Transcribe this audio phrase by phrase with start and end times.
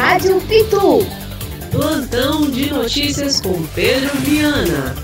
[0.00, 1.06] Rádio Pitu.
[1.70, 4.94] Plantão de notícias com Pedro Viana.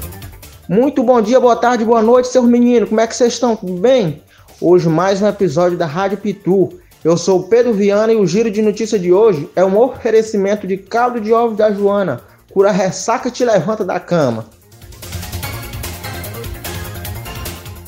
[0.67, 2.89] Muito bom dia, boa tarde, boa noite, seus meninos.
[2.89, 3.55] Como é que vocês estão?
[3.55, 4.23] Tudo bem?
[4.59, 6.81] Hoje mais um episódio da Rádio Pitu.
[7.05, 10.67] Eu sou o Pedro Viana e o giro de notícia de hoje é um oferecimento
[10.67, 12.23] de caldo de ovos da Joana.
[12.51, 14.47] Cura ressaca te levanta da cama.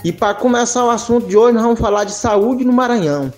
[0.05, 3.33] E para começar o assunto de hoje, nós vamos falar de saúde no Maranhão.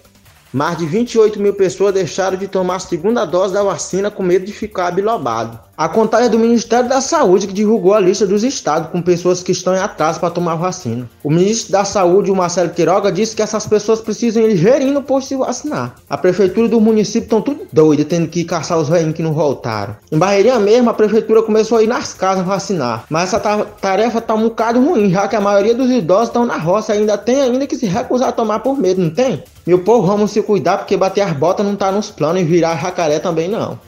[0.52, 4.44] Mais de 28 mil pessoas deixaram de tomar a segunda dose da vacina com medo
[4.44, 5.58] de ficar bilobado.
[5.80, 9.50] A contagem do Ministério da Saúde que divulgou a lista dos estados com pessoas que
[9.50, 11.08] estão em atraso para tomar vacina.
[11.24, 15.28] O ministro da Saúde, o Marcelo Queiroga, disse que essas pessoas precisam ir gerindo posto
[15.28, 15.94] se vacinar.
[16.10, 19.96] A prefeitura do município estão tudo doida, tendo que caçar os velhinhos que não voltaram.
[20.12, 23.06] Em Barreirinha mesmo, a prefeitura começou a ir nas casas vacinar.
[23.08, 23.40] Mas essa
[23.80, 27.16] tarefa tá um bocado ruim, já que a maioria dos idosos estão na roça ainda
[27.16, 29.42] tem ainda que se recusar a tomar por medo, não tem?
[29.66, 32.76] Meu povo, vamos se cuidar porque bater as botas não tá nos planos e virar
[32.76, 33.78] jacaré também não.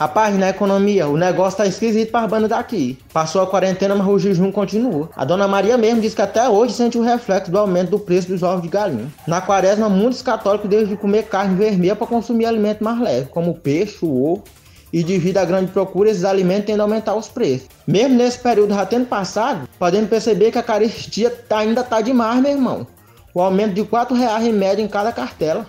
[0.00, 2.98] Rapaz, na economia, o negócio tá esquisito para as bandas daqui.
[3.12, 5.10] Passou a quarentena, mas o jejum continua.
[5.14, 8.28] A dona Maria mesmo diz que até hoje sente o reflexo do aumento do preço
[8.28, 9.12] dos ovos de galinha.
[9.26, 13.52] Na quaresma, muitos católicos deixam de comer carne vermelha para consumir alimentos mais leves, como
[13.52, 14.42] peixe, ovo.
[14.90, 17.68] E devido à grande procura, esses alimentos tendem a aumentar os preços.
[17.86, 22.40] Mesmo nesse período já tendo passado, podemos perceber que a caristia tá, ainda tá demais,
[22.40, 22.86] meu irmão.
[23.34, 25.66] O aumento de 4 reais em média em cada cartela.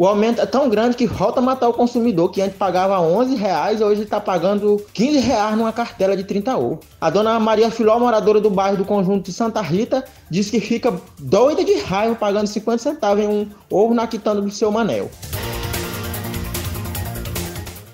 [0.00, 3.82] O aumento é tão grande que falta matar o consumidor, que antes pagava 11 reais,
[3.82, 6.78] hoje está pagando 15 reais numa cartela de 30 ovos.
[6.98, 10.98] A dona Maria Filó, moradora do bairro do conjunto de Santa Rita, diz que fica
[11.18, 15.10] doida de raiva pagando 50 centavos em um ovo na quitanda do seu manel.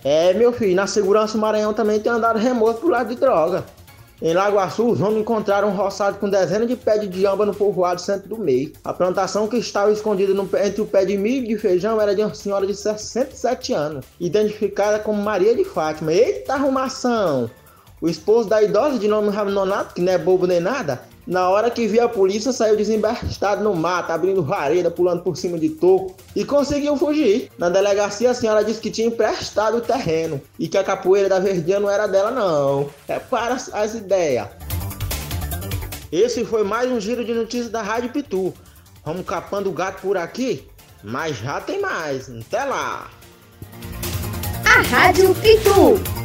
[0.04, 3.64] É, meu filho, na segurança o Maranhão também tem andado remoto pro lado de droga.
[4.20, 8.00] Em Lagoaçu, os homens encontraram um roçado com dezenas de pés de diamba no povoado
[8.00, 8.72] centro do meio.
[8.82, 12.14] A plantação que estava escondida no, entre o pé de milho e de feijão era
[12.14, 16.14] de uma senhora de 67 anos, identificada como Maria de Fátima.
[16.14, 17.50] Eita arrumação!
[18.00, 21.70] O esposo da idosa de nome Ramnonato, que não é bobo nem nada, na hora
[21.70, 26.14] que viu a polícia, saiu desembestado no mato, abrindo vareda, pulando por cima de toco
[26.36, 27.50] e conseguiu fugir.
[27.58, 31.40] Na delegacia, a senhora disse que tinha emprestado o terreno e que a capoeira da
[31.40, 32.88] Verdinha não era dela, não.
[33.08, 34.46] É para as ideias.
[36.12, 38.54] Esse foi mais um giro de notícias da Rádio Pitu.
[39.04, 40.68] Vamos capando o gato por aqui,
[41.02, 42.30] mas já tem mais.
[42.30, 43.10] Até lá!
[44.64, 46.15] A Rádio Pitu